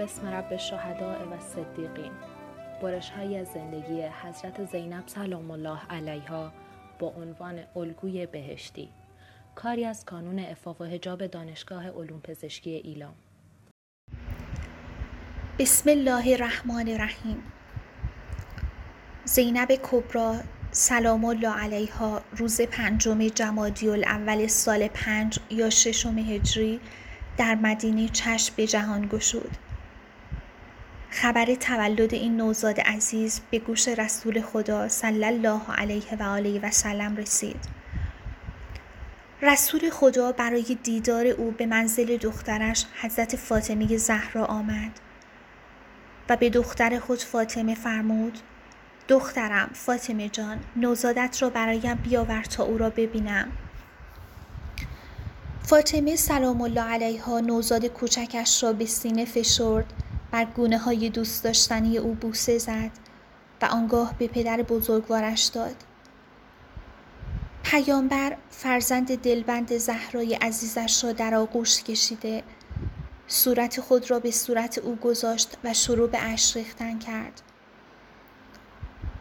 بسم 0.00 0.26
رب 0.26 0.56
شهداء 0.56 1.24
و 1.24 1.40
صدیقین. 1.40 2.12
برش 2.82 3.10
های 3.10 3.44
زندگی 3.44 4.02
حضرت 4.02 4.64
زینب 4.64 5.02
سلام 5.06 5.50
الله 5.50 5.78
علیها 5.90 6.52
با 6.98 7.08
عنوان 7.08 7.60
الگوی 7.76 8.26
بهشتی. 8.26 8.88
کاری 9.54 9.84
از 9.84 10.04
کانون 10.04 10.38
افاق 10.38 10.80
و 10.80 10.84
هجاب 10.84 11.26
دانشگاه 11.26 11.90
علوم 11.90 12.20
پزشکی 12.20 12.70
ایلام. 12.70 13.14
بسم 15.58 15.90
الله 15.90 16.32
الرحمن 16.32 16.88
الرحیم. 16.88 17.42
زینب 19.24 19.68
کبرا 19.82 20.36
سلام 20.70 21.24
الله 21.24 21.54
علیها 21.54 22.22
روز 22.36 22.60
پنجم 22.60 23.28
جمادی 23.28 23.88
الاول 23.88 24.46
سال 24.46 24.88
پنج 24.88 25.38
یا 25.50 25.70
ششم 25.70 26.18
هجری 26.18 26.80
در 27.36 27.54
مدینه 27.54 28.08
چشم 28.08 28.54
به 28.56 28.66
جهان 28.66 29.08
گشود. 29.08 29.69
خبر 31.12 31.54
تولد 31.54 32.14
این 32.14 32.36
نوزاد 32.36 32.80
عزیز 32.80 33.40
به 33.50 33.58
گوش 33.58 33.88
رسول 33.88 34.40
خدا 34.40 34.88
صلی 34.88 35.24
الله 35.24 35.60
علیه 35.78 36.16
و 36.20 36.22
آله 36.22 36.60
و 36.60 36.70
سلم 36.70 37.16
رسید. 37.16 37.60
رسول 39.42 39.90
خدا 39.90 40.32
برای 40.32 40.78
دیدار 40.82 41.26
او 41.26 41.50
به 41.50 41.66
منزل 41.66 42.16
دخترش 42.16 42.84
حضرت 43.00 43.36
فاطمه 43.36 43.96
زهرا 43.96 44.44
آمد 44.44 45.00
و 46.28 46.36
به 46.36 46.50
دختر 46.50 46.98
خود 46.98 47.18
فاطمه 47.18 47.74
فرمود 47.74 48.38
دخترم 49.08 49.70
فاطمه 49.74 50.28
جان 50.28 50.58
نوزادت 50.76 51.42
را 51.42 51.50
برایم 51.50 51.94
بیاور 51.94 52.42
تا 52.42 52.64
او 52.64 52.78
را 52.78 52.90
ببینم. 52.90 53.52
فاطمه 55.62 56.16
سلام 56.16 56.60
الله 56.60 56.80
علیها 56.80 57.40
نوزاد 57.40 57.86
کوچکش 57.86 58.62
را 58.62 58.72
به 58.72 58.86
سینه 58.86 59.24
فشرد 59.24 59.92
بر 60.30 60.44
گونه 60.44 60.78
های 60.78 61.10
دوست 61.10 61.44
داشتنی 61.44 61.98
او 61.98 62.14
بوسه 62.14 62.58
زد 62.58 62.90
و 63.62 63.64
آنگاه 63.64 64.14
به 64.18 64.28
پدر 64.28 64.62
بزرگوارش 64.62 65.44
داد 65.44 65.76
پیامبر 67.62 68.36
فرزند 68.50 69.16
دلبند 69.16 69.76
زهرای 69.76 70.34
عزیزش 70.34 71.04
را 71.04 71.12
در 71.12 71.34
آغوش 71.34 71.82
کشیده 71.82 72.42
صورت 73.26 73.80
خود 73.80 74.10
را 74.10 74.18
به 74.18 74.30
صورت 74.30 74.78
او 74.78 74.96
گذاشت 74.96 75.58
و 75.64 75.74
شروع 75.74 76.08
به 76.08 76.18
اش 76.22 76.56
ریختن 76.56 76.98
کرد 76.98 77.42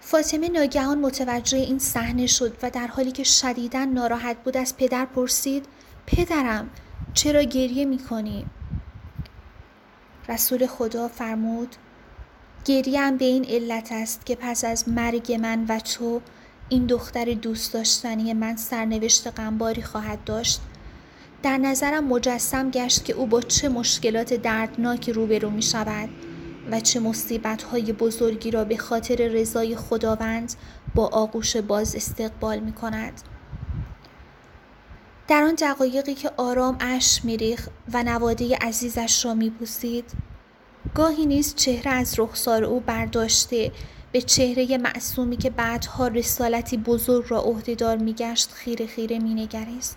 فاطمه 0.00 0.48
ناگهان 0.48 0.98
متوجه 0.98 1.58
این 1.58 1.78
صحنه 1.78 2.26
شد 2.26 2.56
و 2.62 2.70
در 2.70 2.86
حالی 2.86 3.12
که 3.12 3.24
شدیدا 3.24 3.84
ناراحت 3.84 4.36
بود 4.44 4.56
از 4.56 4.76
پدر 4.76 5.04
پرسید 5.04 5.66
پدرم 6.06 6.70
چرا 7.14 7.42
گریه 7.42 7.84
می 7.84 7.98
کنی؟ 7.98 8.46
رسول 10.30 10.66
خدا 10.66 11.08
فرمود 11.08 11.76
گریم 12.64 13.16
به 13.16 13.24
این 13.24 13.44
علت 13.44 13.88
است 13.92 14.26
که 14.26 14.36
پس 14.36 14.64
از 14.64 14.88
مرگ 14.88 15.32
من 15.32 15.64
و 15.68 15.78
تو 15.78 16.20
این 16.68 16.86
دختر 16.86 17.24
دوست 17.24 17.72
داشتنی 17.72 18.32
من 18.32 18.56
سرنوشت 18.56 19.26
غمباری 19.26 19.82
خواهد 19.82 20.24
داشت 20.24 20.60
در 21.42 21.56
نظرم 21.58 22.04
مجسم 22.04 22.70
گشت 22.70 23.04
که 23.04 23.12
او 23.12 23.26
با 23.26 23.40
چه 23.40 23.68
مشکلات 23.68 24.34
دردناکی 24.34 25.12
روبرو 25.12 25.50
می 25.50 25.62
شود 25.62 26.08
و 26.70 26.80
چه 26.80 27.00
مصیبت 27.00 27.62
های 27.62 27.92
بزرگی 27.92 28.50
را 28.50 28.64
به 28.64 28.76
خاطر 28.76 29.16
رضای 29.16 29.76
خداوند 29.76 30.54
با 30.94 31.06
آغوش 31.06 31.56
باز 31.56 31.96
استقبال 31.96 32.58
می 32.58 32.72
کند. 32.72 33.12
در 35.30 35.42
آن 35.42 35.54
دقایقی 35.54 36.14
که 36.14 36.30
آرام 36.36 36.76
اش 36.80 37.24
میریخ 37.24 37.68
و 37.92 38.02
نواده 38.02 38.56
عزیزش 38.56 39.24
را 39.24 39.34
میبوسید 39.34 40.04
گاهی 40.94 41.26
نیز 41.26 41.54
چهره 41.54 41.90
از 41.90 42.18
رخسار 42.18 42.64
او 42.64 42.80
برداشته 42.80 43.72
به 44.12 44.22
چهره 44.22 44.78
معصومی 44.78 45.36
که 45.36 45.50
بعدها 45.50 46.08
رسالتی 46.08 46.76
بزرگ 46.76 47.24
را 47.28 47.40
عهدهدار 47.40 47.96
میگشت 47.96 48.52
خیره 48.52 48.86
خیره 48.86 49.18
مینگریست. 49.18 49.96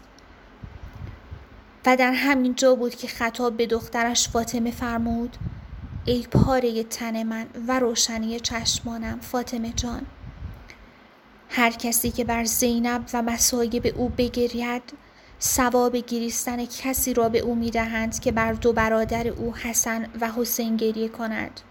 و 1.86 1.96
در 1.96 2.12
همین 2.12 2.56
جا 2.56 2.76
بود 2.76 2.96
که 2.96 3.08
خطاب 3.08 3.58
به 3.58 3.66
دخترش 3.66 4.30
فاطمه 4.30 4.72
فرمود 4.72 5.38
ای 6.06 6.28
پاره 6.32 6.84
تن 6.84 7.24
من 7.24 7.46
و 7.68 7.80
روشنی 7.80 8.40
چشمانم 8.40 9.20
فاطمه 9.20 9.70
جان 9.70 10.06
هر 11.50 11.72
کسی 11.72 12.12
که 12.12 12.24
بر 12.24 12.44
زینب 12.44 13.06
و 13.14 13.22
مسایب 13.22 13.94
او 13.98 14.10
بگرید 14.10 15.03
ثواب 15.44 15.96
گریستن 15.96 16.66
کسی 16.66 17.14
را 17.14 17.30
به 17.30 17.40
او 17.40 17.56
می‌دهند 17.56 18.20
که 18.20 18.32
بر 18.32 18.54
دو 18.54 18.74
برادر 18.74 19.28
او 19.28 19.56
حسن 19.56 20.08
و 20.22 20.32
حسین 20.32 20.78
گریه 20.78 21.10
کند. 21.10 21.62